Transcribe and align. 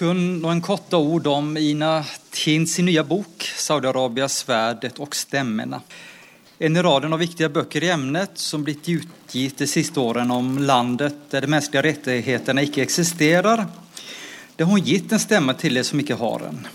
kun 0.00 0.38
några 0.38 0.60
korta 0.60 0.96
ord 0.96 1.26
om 1.26 1.56
Ina 1.56 2.04
Tins 2.30 2.78
nya 2.78 3.04
bok 3.04 3.52
Saudiarabia, 3.56 4.28
svärdet 4.28 4.98
och 4.98 5.16
stämmorna. 5.16 5.80
En 6.58 6.76
i 6.76 6.82
raden 6.82 7.12
av 7.12 7.18
viktiga 7.18 7.48
böcker 7.48 7.84
i 7.84 7.90
ämnet 7.90 8.30
som 8.34 8.64
blivit 8.64 8.88
utgivet 8.88 9.58
de 9.58 9.66
sista 9.66 10.00
åren 10.00 10.30
om 10.30 10.58
landet 10.58 11.14
där 11.30 11.40
de 11.40 11.46
mänskliga 11.46 11.82
rättigheterna 11.82 12.62
icke 12.62 12.82
existerar. 12.82 13.66
Där 14.56 14.64
har 14.64 14.72
hon 14.72 14.80
gett 14.80 15.12
en 15.12 15.20
stämma 15.20 15.54
till 15.54 15.76
er 15.76 15.82
som 15.82 16.00
icke 16.00 16.14
har 16.14 16.40
en. 16.40 16.66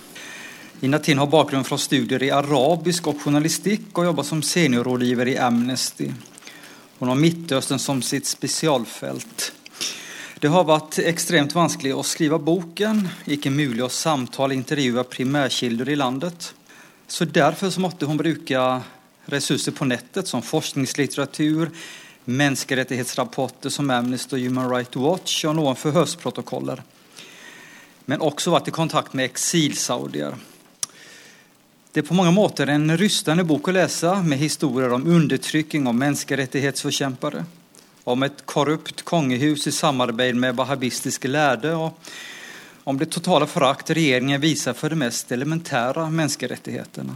Ina 0.82 1.00
Tin 1.00 1.18
har 1.18 1.28
bakgrund 1.28 1.66
från 1.66 1.80
studier 1.80 2.24
i 2.24 2.32
arabisk 2.32 3.08
och 3.08 3.22
journalistik 3.22 3.98
och 3.98 4.06
jobbar 4.06 4.24
som 4.24 4.42
seniorrådgivare 4.42 5.32
i 5.32 5.38
Amnesty. 5.38 6.12
Hon 7.00 7.10
har 7.10 7.16
Mittöstern 7.16 7.80
som 7.80 8.02
sitt 8.02 8.28
specialfält. 8.28 9.54
Det 10.46 10.50
har 10.50 10.64
varit 10.64 11.00
extremt 11.00 11.56
vanskligt 11.56 11.96
att 11.96 12.06
skriva 12.06 12.40
boken, 12.40 13.10
icke 13.26 13.50
möjligt 13.50 13.84
att 13.84 13.92
samtala 13.92 14.48
och 14.48 14.54
intervjua 14.54 15.04
primärkilder 15.04 15.90
i 15.90 15.96
landet. 15.96 16.56
Så 17.08 17.26
därför 17.26 17.70
så 17.70 17.82
måste 17.82 18.06
hon 18.06 18.18
bruka 18.18 18.82
resurser 19.26 19.72
på 19.72 19.86
nätet 19.86 20.28
som 20.28 20.42
forskningslitteratur, 20.42 21.70
mänskliga 22.26 22.80
rättighetsrapporter 22.80 23.70
som 23.70 23.90
Amnesty 23.90 24.36
och 24.36 24.40
Human 24.40 24.70
Rights 24.70 24.96
Watch 24.96 25.46
och 25.46 25.56
någon 25.56 25.76
förhörsprotokoller. 25.76 26.84
Men 28.06 28.22
också 28.22 28.52
varit 28.52 28.68
i 28.68 28.72
kontakt 28.72 29.14
med 29.14 29.26
exilsaudier. 29.26 30.36
Det 31.92 32.00
är 32.00 32.04
på 32.04 32.14
många 32.14 32.32
måter 32.32 32.68
en 32.68 32.98
rystande 32.98 33.44
bok 33.44 33.68
att 33.68 33.74
läsa 33.74 34.24
med 34.24 34.38
historier 34.38 34.94
om 34.94 35.08
undertryckning 35.08 35.88
av 35.88 35.96
mänskliga 35.96 36.38
rättighetsförkämpare 36.38 37.46
om 38.06 38.24
ett 38.24 38.46
korrupt 38.46 39.02
kongehus 39.02 39.68
i 39.68 39.72
samarbete 39.72 40.36
med 40.36 40.56
wahhabistisk 40.56 41.24
lärde 41.24 41.74
och 41.74 42.00
om 42.84 42.98
det 42.98 43.06
totala 43.06 43.48
förakt 43.48 43.90
regeringen 43.90 44.42
visar 44.42 44.74
för 44.74 44.90
de 44.90 44.96
mest 44.96 45.32
elementära 45.32 46.10
mänskliga 46.10 46.52
rättigheterna. 46.52 47.16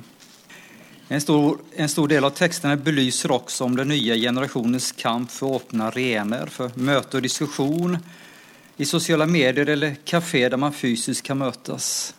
En 1.08 1.22
stor, 1.22 1.58
en 1.76 1.90
stor 1.90 2.08
del 2.08 2.24
av 2.26 2.30
texterna 2.30 2.76
belyser 2.76 3.32
också 3.32 3.64
om 3.64 3.76
den 3.76 3.88
nya 3.88 4.16
generationens 4.16 4.92
kamp 4.92 5.32
för 5.32 5.56
öppna 5.56 5.88
arenor, 5.88 6.46
för 6.46 6.72
möte 6.76 7.18
och 7.18 7.24
diskussion 7.24 7.98
i 8.78 8.86
sociala 8.86 9.26
medier 9.26 9.70
eller 9.70 9.96
kafé 10.04 10.50
där 10.50 10.58
man 10.58 10.74
fysiskt 10.74 11.24
kan 11.24 11.38
mötas. 11.38 12.16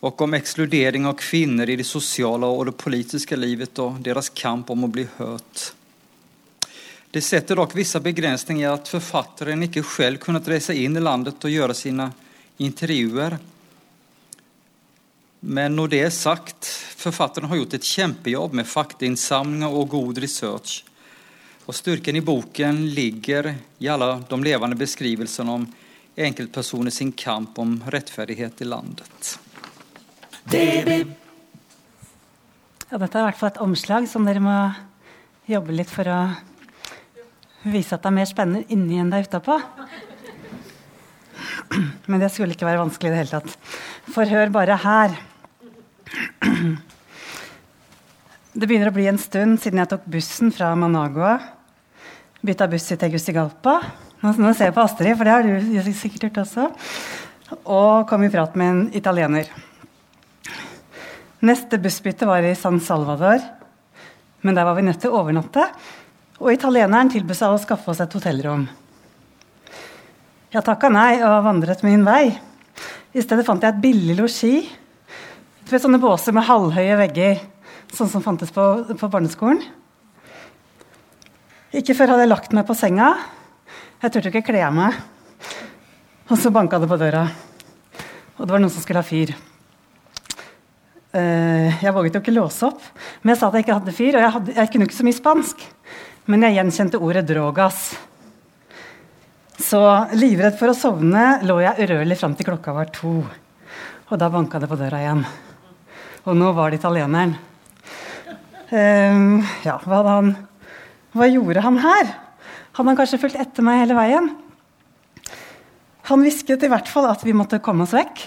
Och 0.00 0.20
om 0.20 0.34
exkludering 0.34 1.06
av 1.06 1.12
kvinnor 1.12 1.68
i 1.68 1.76
det 1.76 1.84
sociala 1.84 2.46
och 2.46 2.66
det 2.66 2.72
politiska 2.72 3.36
livet 3.36 3.78
och 3.78 3.92
deras 3.92 4.28
kamp 4.28 4.70
om 4.70 4.84
att 4.84 4.90
bli 4.90 5.06
hört. 5.16 5.72
Det 7.12 7.20
sätter 7.20 7.56
dock 7.56 7.74
vissa 7.76 8.00
begränsningar 8.00 8.70
att 8.72 8.88
författaren 8.88 9.62
icke 9.62 9.82
själv 9.82 10.16
kunnat 10.16 10.48
resa 10.48 10.72
in 10.72 10.96
i 10.96 11.00
landet 11.00 11.44
och 11.44 11.50
göra 11.50 11.74
sina 11.74 12.12
intervjuer. 12.56 13.38
Men 15.40 15.76
när 15.76 15.88
det 15.88 16.00
är 16.00 16.10
sagt, 16.10 16.66
författaren 16.96 17.48
har 17.48 17.56
gjort 17.56 17.74
ett 17.74 17.84
kämpejobb 17.84 18.52
med 18.52 18.66
faktainsamlingar 18.66 19.68
och 19.68 19.88
god 19.88 20.18
research. 20.18 20.84
Och 21.64 21.74
styrkan 21.74 22.16
i 22.16 22.20
boken 22.20 22.90
ligger 22.94 23.54
i 23.78 23.88
alla 23.88 24.22
de 24.28 24.44
levande 24.44 24.76
beskrivelserna 24.76 25.52
om 25.52 25.72
enkeltpersoner 26.16 26.90
sin 26.90 27.12
kamp 27.12 27.58
om 27.58 27.84
rättfärdighet 27.86 28.60
i 28.60 28.64
landet. 28.64 29.38
Ja, 32.88 32.98
detta 32.98 33.18
er 33.18 33.22
i 33.22 33.28
hvert 33.28 33.38
fall 33.38 33.52
et 33.52 33.60
omslag 33.60 34.08
som 34.08 34.24
dere 34.24 34.40
må 34.40 34.56
jobbe 35.46 35.76
litt 35.76 35.92
for 35.92 36.08
å 36.08 36.18
vise 37.64 37.94
at 37.94 38.02
det 38.02 38.10
er 38.10 38.16
mer 38.16 38.28
spennende 38.28 38.66
inni 38.74 38.98
enn 39.00 39.10
det 39.12 39.20
er 39.20 39.28
utapå. 39.28 39.58
Men 42.10 42.20
det 42.22 42.30
skulle 42.32 42.56
ikke 42.56 42.68
være 42.68 42.82
vanskelig 42.82 43.10
i 43.10 43.14
det 43.14 43.20
hele 43.22 43.40
tatt. 43.40 43.74
For 44.12 44.28
hør 44.28 44.52
bare 44.54 44.78
her. 44.82 45.16
Det 48.52 48.68
begynner 48.68 48.90
å 48.90 48.94
bli 48.94 49.06
en 49.08 49.20
stund 49.20 49.60
siden 49.62 49.80
jeg 49.80 49.90
tok 49.94 50.08
bussen 50.12 50.52
fra 50.52 50.74
Managua. 50.76 51.38
Bytta 52.44 52.66
buss 52.68 52.90
til 52.90 52.98
Tegucigalpa. 53.00 53.78
Nu 54.22 54.30
nå 54.38 54.52
ser 54.54 54.68
jeg 54.68 54.76
på 54.76 54.82
Astrid, 54.84 55.16
for 55.16 55.26
det 55.26 55.32
har 55.34 55.46
du 55.86 55.92
sikkert 55.96 56.28
gjort 56.28 56.42
også. 56.44 56.68
Og 57.64 58.04
kom 58.10 58.22
i 58.26 58.30
prat 58.32 58.54
med 58.58 58.68
en 58.70 58.82
italiener. 58.94 59.48
Neste 61.42 61.80
bussbytte 61.82 62.28
var 62.28 62.44
i 62.46 62.54
San 62.54 62.78
Salvador, 62.78 63.42
men 64.46 64.54
der 64.54 64.66
var 64.68 64.76
vi 64.78 64.84
nødt 64.86 65.00
til 65.02 65.10
å 65.10 65.22
overnatte. 65.24 65.64
Og 66.42 66.50
italieneren 66.50 67.10
tilbød 67.12 67.38
seg 67.38 67.54
å 67.54 67.58
skaffe 67.62 67.92
oss 67.92 68.00
et 68.02 68.14
hotellrom. 68.16 68.64
Jeg 70.50 70.64
takka 70.66 70.88
nei 70.90 71.20
og 71.22 71.44
vandret 71.46 71.84
min 71.86 72.02
vei. 72.02 72.32
I 73.14 73.22
stedet 73.22 73.44
fant 73.46 73.62
jeg 73.62 73.70
et 73.70 73.82
billig 73.84 74.16
losji 74.18 74.56
ved 75.70 75.80
sånne 75.80 76.00
båser 76.02 76.34
med 76.34 76.44
halvhøye 76.44 76.96
vegger, 76.98 77.38
sånn 77.94 78.10
som 78.10 78.24
fantes 78.24 78.50
på, 78.52 78.64
på 78.90 79.10
barneskolen. 79.12 79.62
Ikke 81.78 81.94
før 81.96 82.12
hadde 82.12 82.26
jeg 82.26 82.32
lagt 82.32 82.56
meg 82.58 82.66
på 82.68 82.76
senga. 82.76 83.14
Jeg 84.02 84.12
turte 84.12 84.32
ikke 84.32 84.42
kle 84.50 84.66
av 84.66 84.74
meg. 84.76 84.98
Og 86.26 86.34
så 86.42 86.50
banka 86.52 86.82
det 86.82 86.90
på 86.90 86.98
døra. 87.00 87.22
Og 88.36 88.42
det 88.42 88.50
var 88.50 88.60
noen 88.60 88.72
som 88.74 88.82
skulle 88.82 89.00
ha 89.00 89.06
fyr. 89.06 89.30
Uh, 91.12 91.70
jeg 91.78 91.94
våget 91.94 92.18
jo 92.18 92.24
ikke 92.24 92.34
låse 92.34 92.66
opp, 92.66 92.80
men 93.20 93.34
jeg 93.34 93.38
sa 93.40 93.48
at 93.48 93.56
jeg 93.56 93.66
ikke 93.66 93.78
hadde 93.78 93.94
fyr. 93.94 94.16
Og 94.16 94.26
jeg, 94.26 94.34
hadde, 94.36 94.56
jeg 94.58 94.72
kunne 94.74 94.90
ikke 94.90 94.98
så 94.98 95.06
mye 95.06 95.20
spansk. 95.22 95.64
Men 96.30 96.44
jeg 96.46 96.54
gjenkjente 96.54 97.00
ordet 97.02 97.24
'drogas'. 97.26 97.96
Så 99.58 99.80
livredd 100.14 100.54
for 100.58 100.70
å 100.70 100.76
sovne 100.76 101.40
lå 101.46 101.56
jeg 101.62 101.86
urørlig 101.86 102.18
fram 102.20 102.36
til 102.38 102.46
klokka 102.46 102.74
var 102.76 102.92
to. 102.94 103.22
Og 104.10 104.20
da 104.20 104.28
banka 104.30 104.60
det 104.62 104.68
på 104.70 104.78
døra 104.78 105.00
igjen. 105.02 105.24
Og 106.26 106.36
nå 106.38 106.52
var 106.54 106.70
det 106.70 106.78
italieneren. 106.78 107.34
Um, 108.72 109.42
ja, 109.66 109.74
hva, 109.84 109.98
han, 110.06 110.30
hva 111.12 111.28
gjorde 111.28 111.64
han 111.64 111.80
her? 111.82 112.14
Hadde 112.72 112.88
han 112.88 113.00
kanskje 113.00 113.20
fulgt 113.20 113.40
etter 113.42 113.66
meg 113.66 113.82
hele 113.82 113.98
veien? 113.98 114.30
Han 116.08 116.22
hvisket 116.24 116.62
i 116.64 116.70
hvert 116.70 116.88
fall 116.88 117.10
at 117.10 117.26
vi 117.26 117.34
måtte 117.36 117.60
komme 117.64 117.84
oss 117.84 117.96
vekk. 117.96 118.22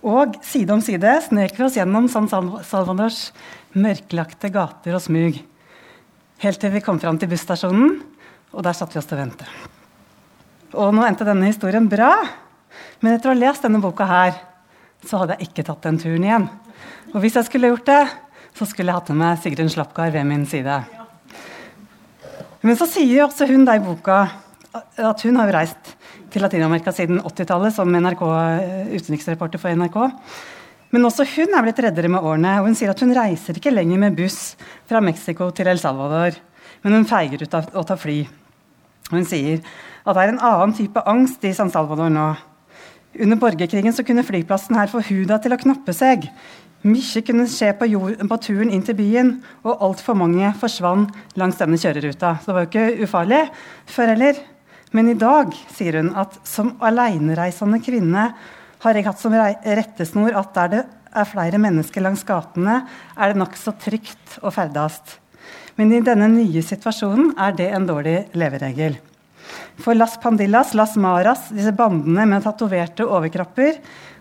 Og 0.00 0.40
side 0.46 0.72
om 0.74 0.82
side 0.82 1.12
snek 1.28 1.54
vi 1.58 1.66
oss 1.66 1.76
gjennom 1.76 2.08
San 2.10 2.26
Salvadors 2.30 3.28
mørklagte 3.76 4.50
gater 4.54 4.96
og 4.96 5.04
smug. 5.04 5.38
Helt 6.38 6.60
til 6.62 6.70
vi 6.70 6.82
kom 6.84 7.00
fram 7.02 7.16
til 7.18 7.30
busstasjonen, 7.32 7.96
og 8.54 8.62
der 8.62 8.76
satte 8.76 8.94
vi 8.94 9.00
oss 9.00 9.08
til 9.10 9.18
å 9.18 9.22
vente. 9.24 9.46
Og 10.78 10.92
nå 10.94 11.02
endte 11.02 11.26
denne 11.26 11.48
historien 11.48 11.88
bra, 11.90 12.12
men 13.02 13.16
etter 13.16 13.30
å 13.30 13.34
ha 13.34 13.40
lest 13.40 13.64
denne 13.66 13.80
boka 13.82 14.06
her, 14.06 14.36
så 15.02 15.22
hadde 15.22 15.34
jeg 15.38 15.48
ikke 15.48 15.64
tatt 15.66 15.82
den 15.88 15.98
turen 15.98 16.26
igjen. 16.26 16.46
Og 17.10 17.18
hvis 17.24 17.38
jeg 17.38 17.48
skulle 17.48 17.72
gjort 17.72 17.88
det, 17.88 18.02
så 18.54 18.66
skulle 18.68 18.92
jeg 18.92 19.00
hatt 19.00 19.10
med 19.10 19.20
meg 19.22 19.40
Sigrun 19.42 19.72
Slapgard 19.72 20.14
ved 20.14 20.26
min 20.28 20.46
side. 20.46 20.78
Men 22.62 22.78
så 22.78 22.86
sier 22.90 23.24
også 23.26 23.46
hun 23.50 23.66
der 23.66 23.80
i 23.80 23.82
boka 23.82 24.20
at 24.78 25.24
hun 25.26 25.38
har 25.40 25.50
reist 25.54 25.94
til 26.30 26.44
Latin-Amerika 26.44 26.92
siden 26.94 27.18
80-tallet 27.24 27.74
som 27.74 27.90
NRK, 27.90 28.22
eh, 28.62 28.94
utenriksreporter 28.94 29.62
for 29.62 29.74
NRK. 29.74 29.98
Men 30.90 31.04
också 31.04 31.24
hon 31.36 31.54
är 31.54 31.62
blivit 31.62 31.78
räddare 31.78 32.08
med 32.08 32.20
åren 32.20 32.44
och 32.44 32.50
hon 32.50 32.74
säger 32.74 32.90
att 32.90 33.00
hon 33.00 33.14
reiser 33.14 33.54
inte 33.54 33.70
längre 33.70 33.98
med 33.98 34.14
buss 34.14 34.56
från 34.86 35.04
Mexiko 35.04 35.50
till 35.50 35.66
El 35.66 35.78
Salvador, 35.78 36.34
men 36.82 36.92
hon 36.92 37.04
feiger 37.04 37.42
ut 37.42 37.54
att 37.54 37.86
ta 37.86 37.96
fly. 37.96 38.28
Hon 39.10 39.24
säger 39.24 39.60
att 40.02 40.14
det 40.14 40.20
är 40.20 40.28
en 40.28 40.38
annan 40.38 40.72
typ 40.72 40.96
av 40.96 41.08
angst 41.08 41.44
i 41.44 41.54
San 41.54 41.70
Salvador 41.70 42.08
nu. 42.08 42.34
Under 43.22 43.36
borgerkrigen 43.36 43.92
så 43.92 44.04
kunde 44.04 44.22
flygplatsen 44.22 44.76
här 44.76 44.86
få 44.86 45.00
huden 45.00 45.42
till 45.42 45.52
att 45.52 45.60
knappa 45.60 45.92
sig. 45.92 46.34
Mycket 46.82 47.26
kunde 47.26 47.46
ske 47.46 47.72
på, 47.72 47.86
jord, 47.86 48.28
på 48.28 48.36
turen 48.36 48.70
in 48.70 48.82
till 48.82 48.96
byn 48.96 49.42
och 49.62 49.82
allt 49.82 50.00
för 50.00 50.14
många 50.14 50.52
försvann 50.52 51.12
längs 51.34 51.56
denna 51.56 51.76
körruta. 51.76 52.38
Så 52.44 52.50
det 52.50 52.54
var 52.54 52.62
inte 52.62 53.04
ofarligt 53.04 53.50
ufarlig 53.88 54.24
heller. 54.24 54.36
Men 54.90 55.08
idag 55.08 55.54
säger 55.70 55.96
hon 55.96 56.16
att 56.16 56.46
som 56.46 56.76
alenereisende 56.80 57.80
kvinna 57.80 58.32
har 58.82 58.94
jeg 58.94 59.06
hatt 59.08 59.20
som 59.20 59.34
rettesnor 59.34 60.36
at 60.38 60.54
der 60.56 60.72
det 60.74 60.84
er 61.16 61.28
flere 61.28 61.58
mennesker 61.60 62.04
langs 62.04 62.24
gatene, 62.26 62.82
er 63.16 63.32
det 63.32 63.40
nokså 63.40 63.72
trygt 63.80 64.38
å 64.44 64.52
ferdes. 64.54 65.00
Men 65.78 65.94
i 65.94 66.02
denne 66.04 66.28
nye 66.30 66.62
situasjonen 66.62 67.32
er 67.40 67.54
det 67.58 67.68
en 67.72 67.86
dårlig 67.88 68.18
leveregel. 68.38 68.98
For 69.80 69.96
Las 69.96 70.18
Pandillas, 70.20 70.74
Las 70.74 70.96
Maras, 71.00 71.48
disse 71.54 71.72
bandene 71.72 72.26
med 72.28 72.44
tatoverte 72.44 73.06
overkropper, 73.06 73.78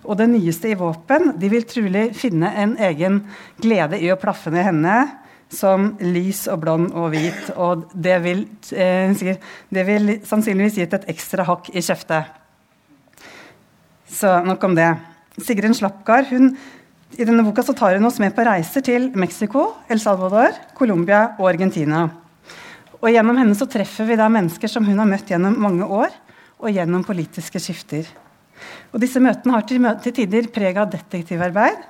og 0.08 0.20
det 0.22 0.30
nyeste 0.32 0.72
i 0.72 0.78
våpen, 0.80 1.34
de 1.40 1.50
vil 1.52 1.66
trolig 1.68 2.12
finne 2.16 2.54
en 2.62 2.78
egen 2.88 3.24
glede 3.60 4.00
i 4.00 4.12
å 4.14 4.20
plaffe 4.22 4.54
ned 4.54 4.70
henne 4.70 4.98
som 5.52 5.94
lys 6.04 6.46
og 6.52 6.62
blond 6.64 6.94
og 6.96 7.12
hvit. 7.16 7.52
Og 7.56 7.88
det 7.94 8.18
vil, 8.24 8.46
eh, 8.72 9.12
det 9.70 9.86
vil 9.88 10.20
sannsynligvis 10.24 10.80
gitt 10.80 10.94
et 10.94 11.10
ekstra 11.10 11.44
hakk 11.48 11.70
i 11.74 11.82
kjeftet. 11.82 12.47
Så 14.08 14.32
nok 14.48 14.64
om 14.64 14.76
det. 14.78 14.90
Sigrun 15.44 15.76
Slapgard 15.78 16.30
hun, 16.32 16.54
i 17.18 17.26
denne 17.26 17.44
boka 17.46 17.64
så 17.64 17.76
tar 17.78 17.98
hun 17.98 18.08
oss 18.08 18.20
med 18.20 18.34
på 18.36 18.46
reiser 18.48 18.84
til 18.84 19.10
Mexico, 19.16 19.70
El 19.90 20.00
Salvador, 20.02 20.56
Colombia 20.78 21.36
og 21.38 21.52
Argentina. 21.52 22.08
Og 22.98 23.12
Gjennom 23.14 23.38
henne 23.38 23.56
så 23.58 23.68
treffer 23.70 24.10
vi 24.10 24.18
da 24.20 24.30
mennesker 24.32 24.72
som 24.72 24.86
hun 24.88 24.98
har 25.00 25.10
møtt 25.10 25.30
gjennom 25.30 25.58
mange 25.62 25.86
år, 25.86 26.14
og 26.58 26.74
gjennom 26.74 27.06
politiske 27.06 27.62
skifter. 27.62 28.08
Og 28.90 29.02
disse 29.04 29.22
møtene 29.22 29.54
har 29.54 29.66
til, 29.70 29.86
til 30.02 30.16
tider 30.18 30.50
preg 30.54 30.80
av 30.82 30.90
detektivarbeid, 30.90 31.84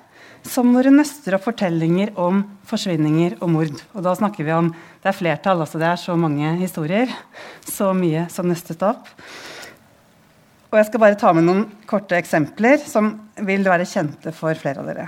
som 0.47 0.69
når 0.71 0.89
hun 0.89 0.99
nøster 1.01 1.35
opp 1.35 1.47
fortellinger 1.47 2.13
om 2.19 2.43
forsvinninger 2.67 3.37
og 3.41 3.51
mord. 3.51 3.83
Og 3.95 4.03
da 4.05 4.13
snakker 4.15 4.47
vi 4.47 4.55
om 4.55 4.71
Det 4.71 5.11
er 5.11 5.15
flertall, 5.15 5.61
altså 5.63 5.79
det 5.79 5.87
er 5.87 5.99
så 6.01 6.15
mange 6.19 6.55
historier. 6.59 7.11
Så 7.63 7.93
mye 7.95 8.27
som 8.31 8.47
nøstet 8.47 8.83
opp. 8.83 9.07
Og 10.67 10.75
jeg 10.75 10.89
skal 10.89 10.99
bare 10.99 11.17
ta 11.19 11.31
med 11.35 11.47
noen 11.47 11.63
korte 11.87 12.17
eksempler 12.17 12.81
som 12.83 13.13
vil 13.47 13.63
være 13.67 13.87
kjente 13.87 14.33
for 14.35 14.57
flere 14.59 14.83
av 14.83 14.89
dere. 14.89 15.07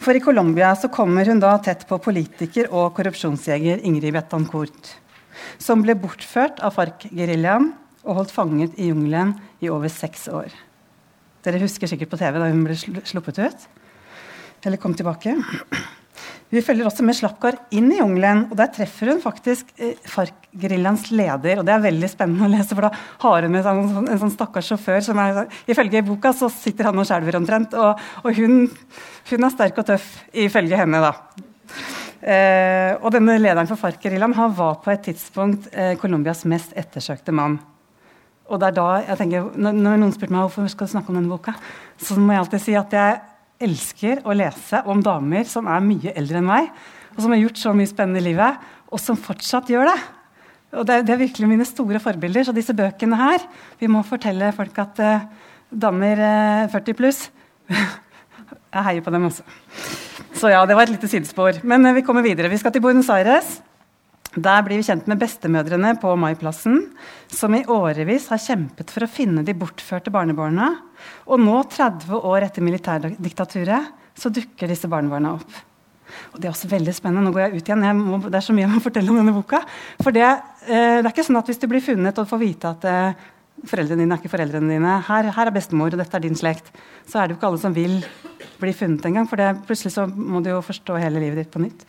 For 0.00 0.16
i 0.16 0.22
Colombia 0.24 0.72
så 0.76 0.90
kommer 0.92 1.28
hun 1.28 1.40
da 1.40 1.54
tett 1.64 1.84
på 1.88 2.00
politiker 2.02 2.70
og 2.72 2.92
korrupsjonsjeger 2.96 3.84
Ingrid 3.84 4.16
Betancourt, 4.16 4.90
som 5.60 5.84
ble 5.84 5.96
bortført 5.96 6.60
av 6.64 6.76
FARC-geriljaen 6.76 7.70
og 8.04 8.20
holdt 8.20 8.34
fanget 8.34 8.76
i 8.80 8.90
jungelen 8.90 9.32
i 9.64 9.70
over 9.72 9.92
seks 9.92 10.26
år. 10.28 10.52
Dere 11.44 11.60
husker 11.60 11.88
sikkert 11.88 12.12
på 12.12 12.20
TV 12.20 12.40
da 12.40 12.48
hun 12.48 12.64
ble 12.64 12.76
sluppet 12.76 13.40
ut? 13.44 13.68
Eller 14.64 14.80
kom 14.80 14.96
tilbake? 14.96 15.36
Vi 16.54 16.62
følger 16.62 16.86
også 16.86 17.02
med 17.02 17.16
Slapkar 17.18 17.56
inn 17.74 17.88
i 17.90 17.96
jungelen, 17.98 18.44
og 18.46 18.58
der 18.58 18.68
treffer 18.70 19.10
hun 19.10 19.22
faktisk 19.22 19.72
eh, 19.74 19.96
FARC-geriljaens 20.06 21.08
leder. 21.10 21.58
og 21.58 21.66
Det 21.66 21.72
er 21.74 21.82
veldig 21.82 22.10
spennende 22.12 22.46
å 22.46 22.52
lese, 22.52 22.76
for 22.76 22.86
da 22.86 22.92
har 23.24 23.46
hun 23.46 23.54
med 23.56 23.64
seg 23.64 23.80
en, 23.80 23.90
sånn, 23.96 24.06
en 24.12 24.20
sånn 24.22 24.34
stakkars 24.36 24.70
sjåfør 24.70 25.02
som 25.02 25.18
er, 25.18 25.42
Ifølge 25.70 26.04
boka 26.06 26.30
så 26.36 26.50
sitter 26.52 26.90
han 26.90 27.00
og 27.02 27.08
skjelver 27.08 27.40
omtrent, 27.40 27.74
og, 27.74 28.06
og 28.22 28.38
hun, 28.38 28.68
hun, 29.32 29.48
er 29.48 29.54
sterk 29.56 29.82
og 29.82 29.88
tøff 29.90 30.08
ifølge 30.44 30.78
henne, 30.78 31.02
da. 31.02 31.12
Eh, 32.22 32.92
og 33.00 33.10
denne 33.16 33.40
lederen 33.40 33.68
for 33.68 33.80
FARC-geriljaen 33.80 34.38
var 34.54 34.78
på 34.84 34.94
et 34.94 35.06
tidspunkt 35.10 35.72
eh, 35.74 35.96
Colombias 35.98 36.46
mest 36.46 36.76
ettersøkte 36.78 37.34
mann. 37.34 37.58
Og 38.46 38.60
det 38.60 38.70
er 38.70 38.78
da 38.78 38.88
jeg 39.08 39.24
tenker, 39.24 39.54
når, 39.58 39.78
når 39.80 40.02
noen 40.04 40.14
spurte 40.14 40.36
meg 40.36 40.46
hvorfor 40.46 40.70
skal 40.70 40.86
du 40.86 40.94
snakke 40.94 41.10
om 41.10 41.18
denne 41.18 41.32
boka, 41.32 41.58
så 41.98 42.14
må 42.20 42.30
jeg 42.36 42.44
alltid 42.44 42.62
si 42.62 42.78
at 42.78 42.94
jeg 42.94 43.22
elsker 43.62 44.22
å 44.26 44.34
lese 44.36 44.80
om 44.90 45.02
damer 45.04 45.46
som 45.48 45.68
er 45.70 45.84
mye 45.84 46.14
eldre 46.18 46.40
enn 46.40 46.48
meg, 46.48 46.70
og 47.14 47.22
som 47.22 47.34
har 47.34 47.42
gjort 47.42 47.60
så 47.60 47.72
mye 47.76 47.90
spennende 47.90 48.22
i 48.22 48.28
livet, 48.28 48.60
og 48.90 49.00
som 49.02 49.18
fortsatt 49.18 49.70
gjør 49.70 49.90
det. 49.90 49.98
Og 50.74 50.86
det, 50.88 51.02
det 51.06 51.14
er 51.14 51.22
virkelig 51.22 51.48
mine 51.50 51.66
store 51.68 52.00
forbilder. 52.02 52.46
Så 52.46 52.54
disse 52.54 52.74
bøkene 52.74 53.18
her 53.18 53.44
Vi 53.78 53.86
må 53.90 54.00
fortelle 54.06 54.50
folk 54.56 54.78
at 54.82 54.98
uh, 54.98 55.26
damer 55.70 56.18
eh, 56.18 56.64
uh, 56.66 56.72
40 56.72 56.96
pluss 56.98 57.20
Jeg 58.74 58.82
heier 58.88 59.04
på 59.06 59.12
dem 59.14 59.28
også. 59.28 59.44
Så 60.34 60.50
ja, 60.50 60.64
det 60.66 60.74
var 60.74 60.88
et 60.88 60.96
lite 60.96 61.10
sidespor. 61.10 61.60
Men 61.62 61.86
uh, 61.86 61.94
vi 61.94 62.02
kommer 62.02 62.26
videre. 62.26 62.50
Vi 62.50 62.58
skal 62.58 62.74
til 62.74 62.82
Buenos 62.82 63.10
Aires. 63.14 63.60
Der 64.34 64.64
blir 64.66 64.80
vi 64.80 64.86
kjent 64.86 65.06
med 65.06 65.20
bestemødrene 65.20 65.92
på 66.02 66.10
Maiplassen, 66.18 66.80
som 67.30 67.54
i 67.54 67.62
årevis 67.70 68.26
har 68.32 68.42
kjempet 68.42 68.90
for 68.90 69.06
å 69.06 69.10
finne 69.10 69.44
de 69.46 69.54
bortførte 69.54 70.10
barnebarna. 70.14 70.72
Og 71.28 71.38
nå, 71.38 71.60
30 71.70 72.18
år 72.18 72.48
etter 72.48 72.64
militærdiktaturet, 72.66 73.92
så 74.18 74.32
dukker 74.34 74.70
disse 74.70 74.90
barnebarna 74.90 75.36
opp. 75.36 75.60
Og 76.34 76.40
Det 76.40 76.48
er 76.48 76.54
også 76.54 76.70
veldig 76.70 76.94
spennende. 76.94 77.28
Nå 77.28 77.34
går 77.34 77.44
jeg 77.44 77.60
ut 77.60 77.68
igjen. 77.70 77.86
Jeg 77.86 77.98
må, 77.98 78.18
det 78.26 78.38
er 78.38 78.46
så 78.46 78.54
mye 78.54 78.66
jeg 78.66 78.72
må 78.74 78.82
fortelle 78.82 79.12
om 79.12 79.20
denne 79.20 79.34
boka. 79.34 79.62
For 80.02 80.14
det, 80.14 80.26
eh, 80.66 80.98
det, 80.98 81.04
er 81.04 81.12
ikke 81.12 81.26
sånn 81.26 81.40
at 81.40 81.50
hvis 81.50 81.62
du 81.62 81.68
blir 81.70 81.84
funnet 81.84 82.18
og 82.18 82.28
får 82.30 82.42
vite 82.42 82.74
at 82.74 82.86
eh, 82.90 83.24
foreldrene 83.70 84.02
dine 84.02 84.18
er 84.18 84.22
ikke 84.22 84.34
foreldrene 84.34 84.74
dine, 84.74 84.98
her, 85.08 85.30
her, 85.34 85.50
er 85.50 85.54
bestemor, 85.54 85.94
og 85.94 86.02
dette 86.02 86.18
er 86.18 86.26
din 86.26 86.38
slekt, 86.38 86.74
så 87.06 87.20
er 87.20 87.26
det 87.26 87.34
jo 87.34 87.38
ikke 87.38 87.50
alle 87.52 87.62
som 87.62 87.74
vil 87.76 87.96
bli 88.60 88.74
funnet 88.76 89.06
engang. 89.08 89.30
For 89.30 89.40
det, 89.40 89.52
plutselig 89.68 89.94
så 89.94 90.06
må 90.10 90.42
du 90.42 90.50
jo 90.52 90.60
forstå 90.64 90.98
hele 91.02 91.22
livet 91.22 91.44
ditt 91.44 91.54
på 91.54 91.62
nytt. 91.62 91.86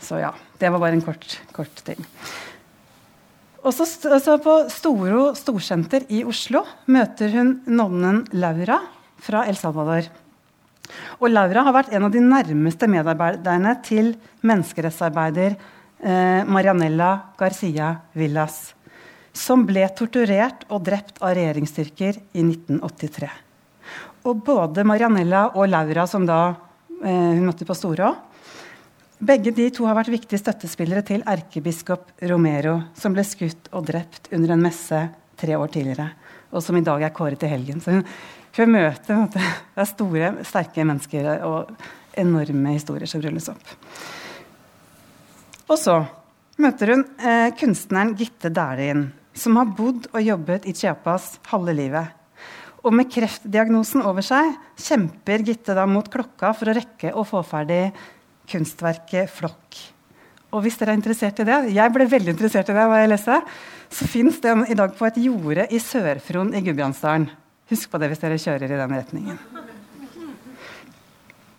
Så 0.00 0.20
ja, 0.20 0.32
det 0.58 0.70
var 0.72 0.80
bare 0.82 0.96
en 0.96 1.04
kort, 1.04 1.36
kort 1.52 1.82
ting. 1.84 2.00
Også, 3.60 3.84
på 4.40 4.54
Storo 4.72 5.34
storsenter 5.36 6.06
i 6.08 6.22
Oslo 6.24 6.62
møter 6.88 7.34
hun 7.34 7.58
nonnen 7.68 8.22
Laura 8.32 8.78
fra 9.20 9.44
El 9.50 9.58
Salvador. 9.60 10.08
Og 11.20 11.28
Laura 11.28 11.66
har 11.66 11.76
vært 11.76 11.92
en 11.94 12.06
av 12.08 12.14
de 12.14 12.22
nærmeste 12.24 12.88
medarbeiderne 12.90 13.74
til 13.84 14.14
menneskerettsarbeider 14.48 15.52
eh, 15.52 16.48
Marianella 16.48 17.10
Garcia 17.38 17.92
Villas, 18.16 18.72
som 19.36 19.66
ble 19.68 19.84
torturert 19.96 20.64
og 20.70 20.80
drept 20.88 21.20
av 21.20 21.36
regjeringsstyrker 21.36 22.16
i 22.32 22.46
1983. 22.46 23.28
Og 24.24 24.40
både 24.46 24.88
Marianella 24.88 25.50
og 25.52 25.68
Laura, 25.68 26.08
som 26.08 26.24
da 26.28 26.40
eh, 27.04 27.36
hun 27.36 27.44
møtte 27.44 27.68
på 27.68 27.76
Storå, 27.76 28.14
begge 29.20 29.52
de 29.54 29.68
to 29.74 29.86
har 29.88 29.96
vært 29.98 30.12
viktige 30.12 30.40
støttespillere 30.40 31.04
til 31.06 31.24
erkebiskop 31.28 32.12
Romero, 32.30 32.78
som 32.96 33.14
ble 33.14 33.24
skutt 33.26 33.68
og 33.76 33.86
drept 33.90 34.30
under 34.34 34.54
en 34.54 34.64
messe 34.64 35.00
tre 35.40 35.56
år 35.56 35.72
tidligere, 35.72 36.10
og 36.52 36.64
som 36.64 36.76
i 36.76 36.84
dag 36.84 37.04
er 37.04 37.14
kåret 37.16 37.40
til 37.40 37.52
helgen. 37.52 37.80
Så 37.80 37.94
hun, 37.94 38.04
hun 38.56 38.72
møter 38.74 39.26
det 39.34 39.44
er 39.76 39.88
store, 39.88 40.32
sterke 40.48 40.86
mennesker 40.86 41.30
og 41.46 41.74
enorme 42.18 42.74
historier 42.76 43.10
som 43.10 43.22
rulles 43.24 43.50
opp. 43.52 43.74
Og 45.70 45.78
så 45.78 46.00
møter 46.60 46.94
hun 46.94 47.04
eh, 47.22 47.50
kunstneren 47.58 48.16
Gitte 48.18 48.50
Dælin, 48.52 49.10
som 49.36 49.60
har 49.60 49.68
bodd 49.76 50.08
og 50.10 50.24
jobbet 50.24 50.66
i 50.66 50.74
Chiapas 50.76 51.36
halve 51.52 51.76
livet. 51.76 52.16
Og 52.80 52.94
med 52.96 53.10
kreftdiagnosen 53.12 54.02
over 54.08 54.24
seg 54.24 54.56
kjemper 54.80 55.44
Gitte 55.44 55.76
da 55.76 55.84
mot 55.86 56.08
klokka 56.10 56.54
for 56.56 56.72
å 56.72 56.74
rekke 56.76 57.12
å 57.12 57.26
få 57.28 57.44
ferdig 57.46 57.84
kunstverket 58.50 59.30
'Flokk'. 59.30 59.80
Og 60.50 60.64
hvis 60.64 60.76
dere 60.80 60.92
er 60.92 60.98
interessert 60.98 61.38
i 61.40 61.46
det, 61.46 61.74
Jeg 61.74 61.92
ble 61.94 62.06
veldig 62.10 62.34
interessert 62.34 62.68
i 62.68 62.74
det. 62.74 62.86
hva 62.86 63.00
jeg 63.00 63.10
leste, 63.10 63.42
Så 63.90 64.06
fins 64.06 64.38
den 64.40 64.66
i 64.70 64.74
dag 64.74 64.94
på 64.94 65.06
et 65.06 65.16
jorde 65.16 65.66
i 65.70 65.78
Sør-Fron 65.78 66.54
i 66.54 66.60
Gudbrandsdalen. 66.62 67.28
Husk 67.70 67.90
på 67.90 67.98
det 67.98 68.08
hvis 68.08 68.20
dere 68.20 68.38
kjører 68.38 68.70
i 68.70 68.78
den 68.78 68.90
retningen. 68.90 69.38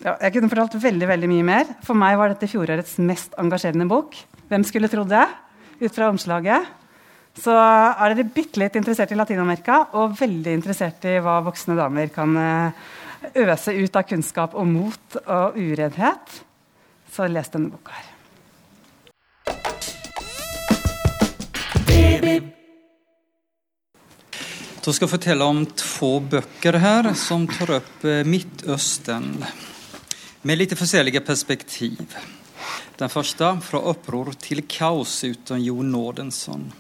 Ja, 0.02 0.16
jeg 0.22 0.34
kunne 0.34 0.50
fortalt 0.50 0.82
veldig 0.82 1.08
veldig 1.08 1.30
mye 1.30 1.44
mer. 1.44 1.66
For 1.84 1.94
meg 1.94 2.18
var 2.18 2.30
dette 2.30 2.48
fjorårets 2.48 2.98
mest 3.00 3.36
engasjerende 3.38 3.88
bok. 3.88 4.16
Hvem 4.50 4.64
skulle 4.64 4.90
trodd 4.90 5.10
det? 5.10 5.28
Ut 5.82 5.94
fra 5.94 6.10
omslaget. 6.10 6.66
Så 7.38 7.52
er 7.52 8.16
dere 8.16 8.28
bitte 8.28 8.60
litt 8.60 8.76
interessert 8.76 9.12
i 9.12 9.16
Latin-Amerika 9.16 9.88
og 9.94 10.18
veldig 10.20 10.54
interessert 10.54 11.06
i 11.06 11.20
hva 11.20 11.44
voksne 11.46 11.76
damer 11.76 12.08
kan 12.12 12.36
ösa 12.36 12.74
øse 13.36 13.76
ut 13.78 13.96
av 13.96 14.08
kunnskap 14.10 14.56
og 14.58 14.66
mot 14.68 15.18
og 15.22 15.58
ureddhet, 15.60 16.42
så 17.12 17.28
les 17.28 17.50
denne 17.50 17.70
boka 17.70 17.92
her. 17.92 18.08
Jag 24.86 24.96
ska 24.96 25.08
fortelle 25.08 25.44
om 25.44 25.66
två 25.66 26.20
böcker 26.20 26.74
här 26.74 27.14
som 27.14 27.48
tar 27.48 27.72
upp 27.72 28.04
eh, 28.04 28.24
Mittösten. 28.24 28.26
Mittöstern 28.32 29.46
med 30.42 30.58
lite 30.58 30.76
försäljliga 30.76 31.22
perspektiv. 31.22 32.16
Den 32.98 33.10
första, 33.10 33.62
Från 33.62 33.84
uppror 33.84 34.34
till 34.40 34.62
kaos' 34.62 35.26
utan 35.26 35.64
Jon 35.64 35.92
Nordensson. 35.92 36.72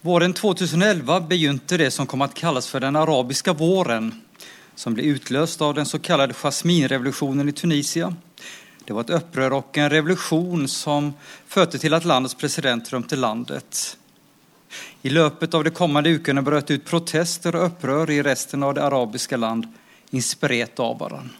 Våren 0.00 0.32
2011 0.32 1.20
begynte 1.20 1.76
det 1.76 1.90
som 1.90 2.06
kom 2.06 2.20
att 2.20 2.34
kallas 2.34 2.68
för 2.68 2.80
den 2.80 2.96
arabiska 2.96 3.52
våren 3.52 4.14
som 4.74 4.94
blev 4.94 5.06
utlöst 5.06 5.60
av 5.62 5.74
den 5.74 5.86
så 5.86 5.98
kallade 5.98 6.34
jasminrevolutionen 6.34 7.48
i 7.48 7.52
Tunisien 7.52 8.16
det 8.90 8.94
var 8.94 9.00
ett 9.00 9.10
upprör 9.10 9.52
och 9.52 9.78
en 9.78 9.90
revolution 9.90 10.68
som 10.68 11.14
förde 11.46 11.78
till 11.78 11.94
att 11.94 12.04
landets 12.04 12.34
president 12.34 12.92
rymde 12.92 13.16
landet. 13.16 13.98
I 15.02 15.10
löpet 15.10 15.54
av 15.54 15.64
de 15.64 15.70
kommande 15.70 16.10
ukene 16.10 16.42
bröt 16.42 16.70
ut 16.70 16.84
protester 16.84 17.56
och 17.56 17.66
upprör 17.66 18.10
i 18.10 18.22
resten 18.22 18.62
av 18.62 18.74
det 18.74 18.84
arabiska 18.84 19.36
land, 19.36 19.66
inspirerat 20.10 20.80
av 20.80 20.98
varann. 20.98 21.30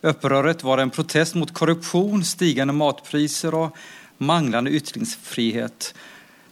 Uppröret 0.00 0.64
var 0.64 0.78
en 0.78 0.90
protest 0.90 1.34
mot 1.34 1.54
korruption, 1.54 2.24
stigande 2.24 2.72
matpriser 2.72 3.54
och 3.54 3.76
manglande 4.18 4.70
yttrandefrihet, 4.70 5.94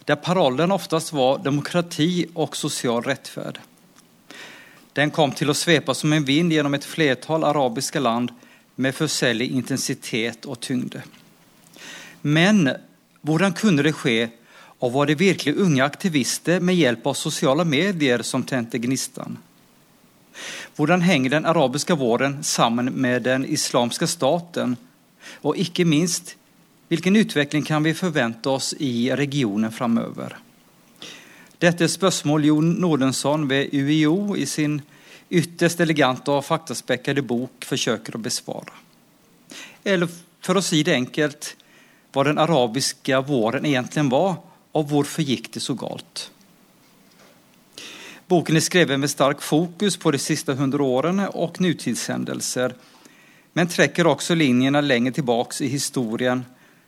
där 0.04 0.16
parollen 0.16 0.72
oftast 0.72 1.12
var 1.12 1.38
demokrati 1.38 2.26
och 2.34 2.56
social 2.56 3.02
rättfärd. 3.02 3.58
Den 4.92 5.10
kom 5.10 5.32
till 5.32 5.50
att 5.50 5.56
svepa 5.56 5.94
som 5.94 6.12
en 6.12 6.24
vind 6.24 6.52
genom 6.52 6.74
ett 6.74 6.84
flertal 6.84 7.44
arabiska 7.44 8.00
land 8.00 8.32
med 8.76 8.94
försäljning, 8.94 9.50
intensitet 9.50 10.44
och 10.44 10.60
tyngd. 10.60 10.94
Men 12.22 12.70
hur 13.22 13.50
kunde 13.50 13.82
det 13.82 13.92
ske? 13.92 14.28
Och 14.78 14.92
var 14.92 15.06
det 15.06 15.14
verkligen 15.14 15.58
unga 15.58 15.84
aktivister 15.84 16.60
med 16.60 16.76
hjälp 16.76 17.06
av 17.06 17.14
sociala 17.14 17.64
medier 17.64 18.22
som 18.22 18.42
tände 18.42 18.78
gnistan? 18.78 19.38
Hur 20.76 20.86
hänger 20.86 21.30
den 21.30 21.46
arabiska 21.46 21.94
våren 21.94 22.44
samman 22.44 22.84
med 22.84 23.22
den 23.22 23.44
islamska 23.44 24.06
staten? 24.06 24.76
Och 25.32 25.56
icke 25.56 25.84
minst, 25.84 26.36
vilken 26.88 27.16
utveckling 27.16 27.62
kan 27.62 27.82
vi 27.82 27.94
förvänta 27.94 28.50
oss 28.50 28.74
i 28.78 29.10
regionen 29.10 29.72
framöver? 29.72 30.36
Detta 31.58 31.84
är 31.84 31.88
spörsmål 31.88 32.44
Jon 32.44 32.70
Nordensson 32.70 33.48
vid 33.48 33.74
UiO 33.74 34.36
i 34.36 34.46
sin 34.46 34.82
ytterst 35.28 35.80
eleganta 35.80 36.32
och 36.32 36.44
faktaspäckade 36.44 37.22
bok 37.22 37.64
försöker 37.64 38.14
att 38.14 38.20
besvara. 38.20 38.72
Eller 39.84 40.08
för 40.40 40.54
att 40.54 40.64
säga 40.64 40.84
det 40.84 40.94
enkelt, 40.94 41.56
vad 42.12 42.26
den 42.26 42.38
arabiska 42.38 43.20
våren 43.20 43.66
egentligen 43.66 44.08
var, 44.08 44.34
och 44.72 44.90
varför 44.90 45.22
gick 45.22 45.52
det 45.52 45.60
så 45.60 45.74
galt. 45.74 46.30
Boken 48.26 48.56
är 48.56 48.60
skriven 48.60 49.00
med 49.00 49.10
stark 49.10 49.42
fokus 49.42 49.96
på 49.96 50.10
de 50.10 50.18
sista 50.18 50.54
hundra 50.54 50.82
åren 50.82 51.20
och 51.20 51.60
nutidshändelser, 51.60 52.74
men 53.52 53.68
träcker 53.68 54.06
också 54.06 54.34
linjerna 54.34 54.80
längre 54.80 55.12
tillbaks 55.12 55.60
i 55.60 55.66
historien 55.66 56.44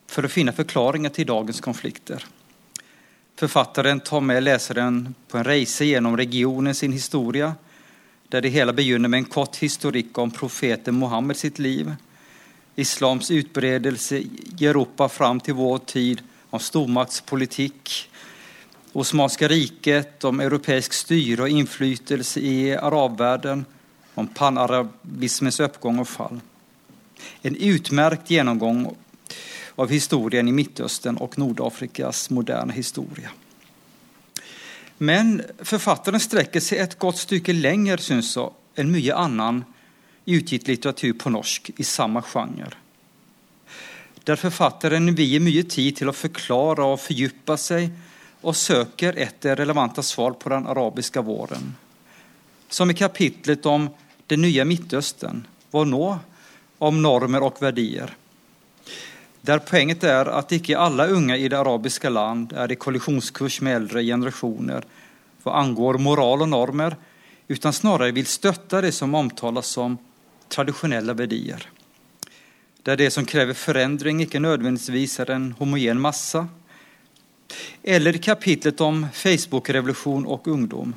för 0.06 0.22
att 0.22 0.32
finna 0.32 0.52
förklaringar 0.52 1.10
till 1.10 1.26
dagens 1.26 1.60
konflikter. 1.60 2.24
Författaren 3.36 4.00
tar 4.00 4.20
med 4.20 4.42
läsaren 4.42 5.14
på 5.28 5.38
en 5.38 5.44
resa 5.44 5.84
genom 5.84 6.16
regionen 6.16 6.74
sin 6.74 6.92
historia, 6.92 7.54
där 8.28 8.40
det 8.40 8.48
hela 8.48 8.72
begynner 8.72 9.08
med 9.08 9.18
en 9.18 9.24
kort 9.24 9.56
historik 9.56 10.18
om 10.18 10.30
profeten 10.30 10.98
Muhammed 10.98 11.36
sitt 11.36 11.58
liv, 11.58 11.94
islams 12.76 13.30
utbredelse 13.30 14.18
i 14.58 14.66
Europa 14.66 15.08
fram 15.08 15.40
till 15.40 15.54
vår 15.54 15.78
tid, 15.78 16.22
om 16.50 16.60
stormaktspolitik, 16.60 18.10
Osmanska 18.92 19.48
riket, 19.48 20.24
om 20.24 20.40
europeisk 20.40 20.92
styre 20.92 21.42
och 21.42 21.48
inflytelse 21.48 22.40
i 22.40 22.76
arabvärlden, 22.76 23.64
om 24.14 24.26
panarabismens 24.26 25.60
uppgång 25.60 25.98
och 25.98 26.08
fall. 26.08 26.40
En 27.42 27.56
utmärkt 27.56 28.30
genomgång 28.30 28.96
av 29.74 29.88
historien 29.88 30.48
i 30.48 30.52
Mittöstern 30.52 31.16
och 31.16 31.38
Nordafrikas 31.38 32.30
moderna 32.30 32.72
historia. 32.72 33.30
Men 34.98 35.42
författaren 35.58 36.20
sträcker 36.20 36.60
sig 36.60 36.78
ett 36.78 36.98
gott 36.98 37.18
stycke 37.18 37.52
längre, 37.52 37.98
syns 37.98 38.36
jag, 38.36 38.52
än 38.74 38.90
mycket 38.90 39.14
annan 39.14 39.64
utgitt 40.24 40.68
litteratur 40.68 41.12
på 41.12 41.30
norsk 41.30 41.70
i 41.76 41.84
samma 41.84 42.22
genre. 42.22 42.70
Där 44.24 44.36
författaren 44.36 45.14
viger 45.14 45.40
mycket 45.40 45.70
tid 45.70 45.96
till 45.96 46.08
att 46.08 46.16
förklara 46.16 46.84
och 46.84 47.00
fördjupa 47.00 47.56
sig 47.56 47.90
och 48.40 48.56
söker 48.56 49.12
efter 49.12 49.56
relevanta 49.56 50.02
svar 50.02 50.30
på 50.30 50.48
den 50.48 50.66
arabiska 50.66 51.22
våren. 51.22 51.74
Som 52.68 52.90
i 52.90 52.94
kapitlet 52.94 53.66
om 53.66 53.90
det 54.26 54.36
nya 54.36 54.64
Mittöstern, 54.64 55.46
vad 55.70 55.88
nå? 55.88 56.18
Om 56.78 57.02
normer 57.02 57.42
och 57.42 57.62
värderingar. 57.62 58.16
Där 59.40 59.58
poänget 59.58 60.04
är 60.04 60.26
att 60.26 60.52
icke 60.52 60.78
alla 60.78 61.06
unga 61.06 61.36
i 61.36 61.48
det 61.48 61.58
arabiska 61.58 62.08
land 62.08 62.52
är 62.52 62.72
i 62.72 62.76
kollisionskurs 62.76 63.60
med 63.60 63.76
äldre 63.76 64.02
generationer 64.04 64.84
vad 65.42 65.56
angår 65.56 65.98
moral 65.98 66.42
och 66.42 66.48
normer, 66.48 66.96
utan 67.48 67.72
snarare 67.72 68.10
vill 68.10 68.26
stötta 68.26 68.80
det 68.80 68.92
som 68.92 69.14
omtalas 69.14 69.66
som 69.66 69.98
traditionella 70.48 71.14
värderingar. 71.14 71.70
Där 72.82 72.96
det 72.96 73.10
som 73.10 73.24
kräver 73.24 73.54
förändring 73.54 74.20
icke 74.20 74.40
nödvändigtvis 74.40 75.20
är 75.20 75.30
en 75.30 75.52
homogen 75.52 76.00
massa. 76.00 76.48
Eller 77.82 78.16
i 78.16 78.18
kapitlet 78.18 78.80
om 78.80 79.06
Facebook-revolution 79.12 80.26
och 80.26 80.48
ungdom. 80.48 80.94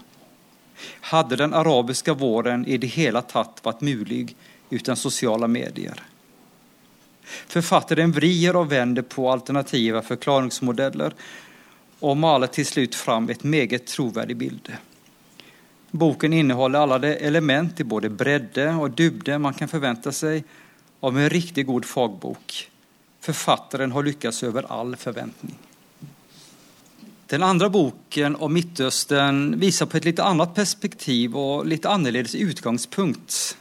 Hade 1.01 1.35
den 1.35 1.53
arabiska 1.53 2.13
våren 2.13 2.65
i 2.65 2.77
det 2.77 2.87
hela 2.87 3.21
tatt 3.21 3.59
varit 3.63 3.81
mulig 3.81 4.35
utan 4.69 4.95
sociala 4.95 5.47
medier? 5.47 6.03
Författaren 7.23 8.11
vrider 8.11 8.55
och 8.55 8.71
vänder 8.71 9.01
på 9.01 9.31
alternativa 9.31 10.01
förklaringsmodeller 10.01 11.13
och 11.99 12.17
maler 12.17 12.47
till 12.47 12.65
slut 12.65 12.95
fram 12.95 13.29
ett 13.29 13.43
meget 13.43 13.87
trovärdig 13.87 14.37
bild. 14.37 14.71
Boken 15.91 16.33
innehåller 16.33 16.79
alla 16.79 16.99
de 16.99 17.07
element 17.07 17.79
i 17.79 17.83
både 17.83 18.09
bredde 18.09 18.69
och 18.69 18.91
dybde 18.91 19.37
man 19.37 19.53
kan 19.53 19.67
förvänta 19.67 20.11
sig 20.11 20.43
av 20.99 21.19
en 21.19 21.29
riktigt 21.29 21.67
god 21.67 21.85
fagbok. 21.85 22.69
Författaren 23.19 23.91
har 23.91 24.03
lyckats 24.03 24.43
över 24.43 24.71
all 24.71 24.95
förväntning. 24.95 25.57
Den 27.27 27.43
andra 27.43 27.69
boken 27.69 28.35
om 28.35 28.53
Mittöstern 28.53 29.59
visar 29.59 29.85
på 29.85 29.97
ett 29.97 30.05
lite 30.05 30.23
annat 30.23 30.55
perspektiv 30.55 31.35
och 31.35 31.65
lite 31.65 31.89
annorledes 31.89 32.35
utgångspunkt. 32.35 33.57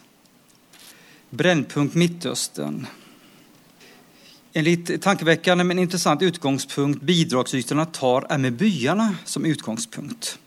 Brännpunkt 1.29 1.95
Mittöstern 1.95 2.87
Enligt 4.53 5.01
tankeväckande 5.01 5.63
men 5.63 5.79
intressant 5.79 6.21
utgångspunkt 6.21 7.01
bidragsytorna 7.01 7.85
tar 7.85 8.25
är 8.29 8.37
med 8.37 8.53
byarna 8.53 9.15
som 9.25 9.45
utgångspunkt. 9.45 10.37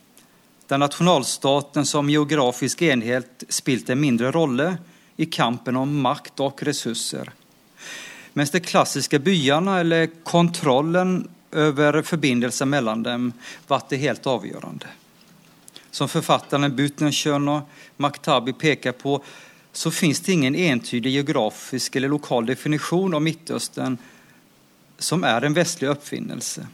Där 0.67 0.79
nationalstaten 0.79 1.87
som 1.87 2.11
geografisk 2.11 2.83
enhet 2.83 3.45
spilt 3.49 3.91
en 3.91 4.01
mindre 4.01 4.31
roll 4.31 4.75
i 5.17 5.27
kampen 5.27 5.77
om 5.77 6.01
makt 6.01 6.41
och 6.41 6.63
resurser. 6.63 7.33
Medan 8.33 8.49
de 8.53 8.61
klassiska 8.61 9.19
byarna 9.19 9.81
eller 9.81 10.25
kontrollen 10.25 11.29
över 11.53 12.03
förbindelsen 12.03 12.71
mellan 12.71 13.03
dem 13.03 13.33
varit 13.67 13.89
det 13.89 13.97
helt 13.97 14.27
avgörande. 14.27 14.87
Som 15.91 16.09
författaren 16.09 16.77
Butnerschön 16.77 17.49
och 17.49 17.69
Maktabi 17.97 18.53
pekar 18.53 18.93
på 18.93 19.25
så 19.77 19.91
finns 19.91 20.21
det 20.21 20.33
ingen 20.33 20.55
entydig 20.55 21.11
geografisk 21.11 21.97
eller 21.97 22.09
lokal 22.09 22.47
definition 22.47 23.15
av 23.15 23.23
Mittöstern 23.23 23.99
som 24.99 25.25
är 25.25 25.43
en 25.43 25.55
västlig 25.55 25.89
uppfinnelse. 25.89 26.67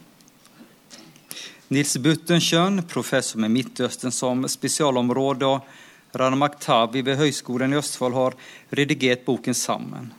Nils 1.68 1.96
Buttenschön, 1.96 2.82
professor 2.82 3.38
med 3.38 3.50
Mittöstern 3.50 4.12
som 4.12 4.48
specialområde 4.48 5.46
och 5.46 5.66
Rana 6.12 6.36
Maktabi 6.36 7.02
vid 7.02 7.16
Högskolan 7.16 7.72
i 7.72 7.76
Östfold 7.76 8.14
har 8.14 8.34
redigerat 8.68 9.24
boken 9.24 9.54
samman. 9.54 10.12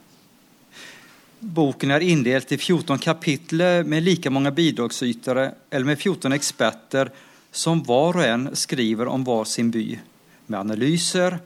Boken 1.39 1.91
är 1.91 1.99
indelad 1.99 2.51
i 2.51 2.57
14 2.57 2.99
kapitel 2.99 3.85
med 3.85 4.03
lika 4.03 4.29
många 4.29 4.51
bidragsytare 4.51 5.53
eller 5.69 5.85
med 5.85 5.99
14 5.99 6.31
experter 6.31 7.11
som 7.51 7.83
var 7.83 8.15
och 8.15 8.25
en 8.25 8.55
skriver 8.55 9.07
om 9.07 9.23
var 9.23 9.45
sin 9.45 9.71
by 9.71 9.99
med 10.45 10.59
analyser, 10.59 11.39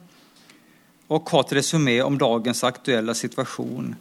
och 1.08 1.26
kort 1.26 1.52
resumé 1.52 2.02
om 2.02 2.18
dagens 2.18 2.64
aktuella 2.64 3.14
situation, 3.14 3.96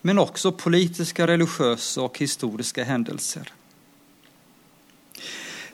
men 0.00 0.18
också 0.18 0.52
politiska, 0.52 1.26
religiösa 1.26 2.02
och 2.02 2.18
historiska 2.18 2.84
händelser. 2.84 3.52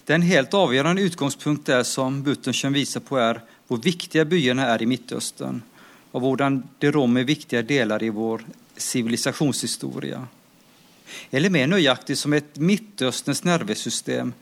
Den 0.05 0.23
helt 0.23 0.55
avgörande 0.55 1.03
utgångspunkt 1.03 1.69
är 1.69 1.83
som 1.83 2.23
Buttenschön 2.23 2.73
visar 2.73 3.01
på 3.01 3.17
är 3.17 3.41
hur 3.69 3.77
viktiga 3.77 4.25
byarna 4.25 4.67
är 4.67 4.83
i 4.83 4.87
Mittöstern 4.87 5.63
och 6.11 6.21
hur 6.21 6.37
de 6.37 6.63
rymmer 6.81 7.25
viktiga 7.25 7.63
delar 7.63 8.03
i 8.03 8.11
vår 8.11 8.45
civilisationshistoria. 8.77 10.27
Eller 11.31 11.51
mer 11.51 11.67
nöjaktigt 11.67 12.19
som 12.19 12.33
ett 12.33 12.57
Mittösterns 12.57 13.45
nervsystem 13.45 14.33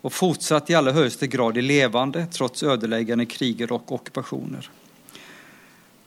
och 0.00 0.12
fortsatt 0.12 0.70
i 0.70 0.74
allra 0.74 0.92
högsta 0.92 1.26
grad 1.26 1.56
är 1.56 1.62
levande 1.62 2.26
trots 2.26 2.62
ödeläggande 2.62 3.26
kriger 3.26 3.72
och 3.72 3.92
ockupationer. 3.92 4.70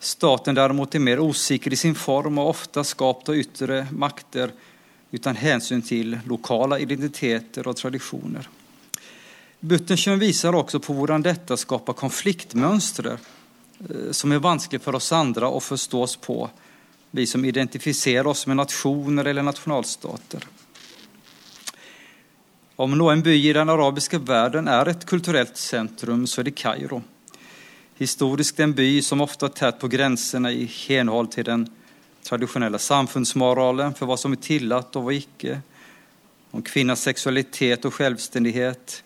Staten 0.05 0.55
däremot 0.55 0.95
är 0.95 0.99
mer 0.99 1.19
osäker 1.19 1.73
i 1.73 1.75
sin 1.75 1.95
form 1.95 2.37
och 2.37 2.49
ofta 2.49 2.83
skapt 2.83 3.29
av 3.29 3.35
yttre 3.35 3.87
makter 3.91 4.51
utan 5.11 5.35
hänsyn 5.35 5.81
till 5.81 6.19
lokala 6.25 6.79
identiteter 6.79 7.67
och 7.67 7.75
traditioner. 7.75 8.49
Buttenschön 9.59 10.19
visar 10.19 10.55
också 10.55 10.79
på 10.79 10.93
hur 10.93 11.19
detta 11.19 11.57
skapar 11.57 11.93
konfliktmönster 11.93 13.17
eh, 13.89 14.11
som 14.11 14.31
är 14.31 14.39
vanskligt 14.39 14.83
för 14.83 14.95
oss 14.95 15.11
andra 15.11 15.57
att 15.57 15.63
förstå 15.63 16.01
oss 16.01 16.15
på, 16.15 16.49
vi 17.11 17.27
som 17.27 17.45
identifierar 17.45 18.27
oss 18.27 18.47
med 18.47 18.57
nationer 18.57 19.25
eller 19.25 19.43
nationalstater. 19.43 20.43
Om 22.75 22.97
någon 22.97 23.21
by 23.21 23.49
i 23.49 23.53
den 23.53 23.69
arabiska 23.69 24.19
världen 24.19 24.67
är 24.67 24.85
ett 24.85 25.05
kulturellt 25.05 25.57
centrum 25.57 26.27
så 26.27 26.41
är 26.41 26.45
det 26.45 26.51
Kairo. 26.51 27.01
Historiskt 27.97 28.59
en 28.59 28.73
by 28.73 29.01
som 29.01 29.21
ofta 29.21 29.49
tätt 29.49 29.79
på 29.79 29.87
gränserna 29.87 30.51
i 30.51 30.65
henhåll 30.65 31.27
till 31.27 31.45
den 31.45 31.69
traditionella 32.23 32.79
samfundsmoralen 32.79 33.93
för 33.93 34.05
vad 34.05 34.19
som 34.19 34.31
är 34.31 34.35
tillåtet 34.35 34.95
och 34.95 35.03
vad 35.03 35.13
icke. 35.13 35.61
Om 36.51 36.61
kvinnans 36.61 37.01
sexualitet 37.01 37.85
och 37.85 37.93
självständighet, 37.93 39.03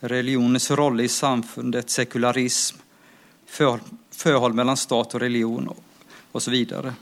religionens 0.00 0.70
roll 0.70 1.00
i 1.00 1.08
samfundet, 1.08 1.90
sekularism, 1.90 2.76
förhåll 4.10 4.52
mellan 4.52 4.76
stat 4.76 5.14
och 5.14 5.20
religion 5.20 5.74
och 6.32 6.42
så 6.42 6.50
vidare. 6.50 6.94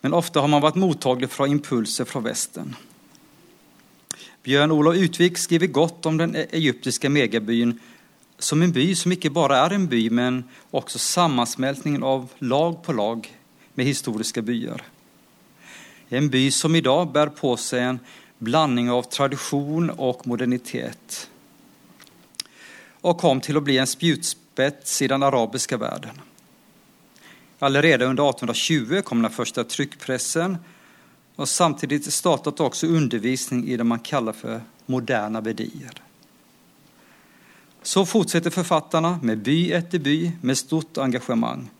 Men 0.00 0.14
ofta 0.14 0.40
har 0.40 0.48
man 0.48 0.60
varit 0.60 0.74
mottaglig 0.74 1.30
för 1.30 1.46
impulser 1.46 2.04
från 2.04 2.22
västern. 2.22 2.76
Björn-Olof 4.42 4.96
Utvik 4.96 5.38
skriver 5.38 5.66
gott 5.66 6.06
om 6.06 6.16
den 6.16 6.36
e-, 6.36 6.46
egyptiska 6.50 7.10
megabyn 7.10 7.80
som 8.38 8.62
en 8.62 8.72
by 8.72 8.94
som 8.94 9.12
inte 9.12 9.30
bara 9.30 9.58
är 9.58 9.70
en 9.70 9.86
by 9.86 10.10
men 10.10 10.44
också 10.70 10.98
sammansmältningen 10.98 12.02
av 12.02 12.28
lag 12.38 12.82
på 12.82 12.92
lag 12.92 13.38
med 13.74 13.86
historiska 13.86 14.42
byar. 14.42 14.82
En 16.08 16.28
by 16.28 16.50
som 16.50 16.76
idag 16.76 17.12
bär 17.12 17.26
på 17.26 17.56
sig 17.56 17.80
en 17.80 17.98
blandning 18.38 18.90
av 18.90 19.02
tradition 19.02 19.90
och 19.90 20.26
modernitet 20.26 21.30
och 23.00 23.18
kom 23.18 23.40
till 23.40 23.56
att 23.56 23.62
bli 23.62 23.78
en 23.78 23.86
spjutspets 23.86 25.02
i 25.02 25.08
den 25.08 25.22
arabiska 25.22 25.76
världen. 25.76 26.20
Allerede 27.58 28.04
under 28.04 28.30
1820 28.30 29.02
kom 29.04 29.22
den 29.22 29.30
första 29.30 29.64
tryckpressen 29.64 30.56
och 31.36 31.48
samtidigt 31.48 32.12
startat 32.12 32.60
också 32.60 32.86
undervisning 32.86 33.68
i 33.68 33.76
det 33.76 33.84
man 33.84 33.98
kallar 33.98 34.32
för 34.32 34.60
moderna 34.86 35.42
bedier. 35.42 36.02
Så 37.84 38.06
fortsätter 38.06 38.50
författarna 38.50 39.18
med 39.22 39.38
by 39.38 39.72
efter 39.72 39.98
by 39.98 40.32
med 40.40 40.58
stort 40.58 40.98
engagemang. 40.98 41.70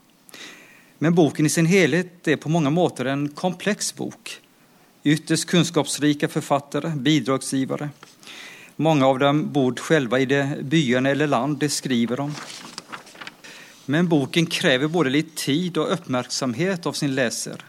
Men 0.97 1.15
boken 1.15 1.45
i 1.45 1.49
sin 1.49 1.65
helhet 1.65 2.27
är 2.27 2.35
på 2.35 2.49
många 2.49 2.69
måter 2.69 3.05
en 3.05 3.29
komplex 3.29 3.95
bok. 3.95 4.39
Ytterst 5.03 5.45
kunskapsrika 5.45 6.27
författare, 6.27 6.89
bidragsgivare. 6.89 7.89
Många 8.75 9.07
av 9.07 9.19
dem 9.19 9.51
bor 9.53 9.75
själva 9.75 10.19
i 10.19 10.25
de 10.25 10.55
byarna 10.61 11.09
eller 11.09 11.27
land 11.27 11.57
de 11.57 11.69
skriver 11.69 12.19
om. 12.19 12.35
Men 13.85 14.07
boken 14.07 14.45
kräver 14.45 14.87
både 14.87 15.09
lite 15.09 15.35
tid 15.35 15.77
och 15.77 15.93
uppmärksamhet 15.93 16.85
av 16.85 16.93
sin 16.93 17.15
läsare. 17.15 17.61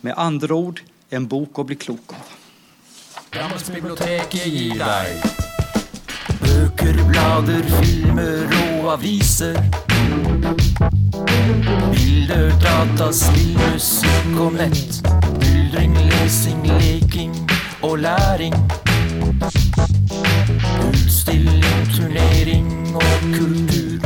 Med 0.00 0.14
andra 0.16 0.54
ord, 0.54 0.80
en 1.10 1.26
bok 1.26 1.58
att 1.58 1.66
bli 1.66 1.76
klok 1.76 2.12
av. 2.12 2.16
Drammensbiblioteket 3.30 4.46
i 4.46 4.68
deg 4.68 5.41
blader, 6.78 7.62
filmer 7.82 8.46
og 8.82 8.92
aviser. 8.92 9.56
Bilder, 11.92 12.52
data, 12.60 13.12
spill, 13.12 13.58
musikk 13.72 14.40
og 14.40 14.52
nett. 14.52 15.02
Myldring, 15.40 15.96
lesing, 16.10 16.66
leking 16.66 17.34
og 17.82 17.98
læring. 17.98 18.54
Utstilling, 20.88 21.88
turnering 21.96 22.94
og 22.94 23.02
kultur. 23.34 23.98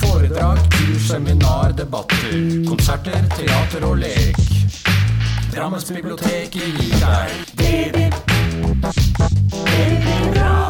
Foredrag, 0.00 0.58
kurs, 0.70 1.02
seminar, 1.08 1.72
debatter. 1.78 2.64
Konserter, 2.68 3.28
teater 3.36 3.86
og 3.86 3.96
lek. 3.96 4.36
Drammensbiblioteket 5.54 6.54
gir 6.54 6.96
deg 6.98 8.03
living 9.74 10.32
wrong. 10.34 10.63